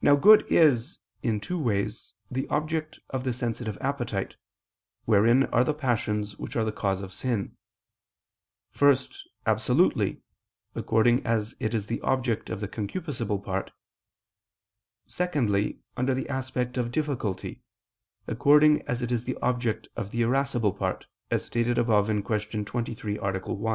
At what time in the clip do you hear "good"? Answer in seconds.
0.16-0.50